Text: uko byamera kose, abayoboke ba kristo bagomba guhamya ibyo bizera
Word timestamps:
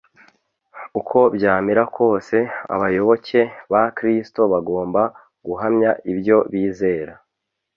uko 0.99 1.17
byamera 1.35 1.83
kose, 1.97 2.37
abayoboke 2.73 3.39
ba 3.71 3.83
kristo 3.97 4.41
bagomba 4.53 5.01
guhamya 5.47 5.91
ibyo 6.11 6.37
bizera 6.51 7.13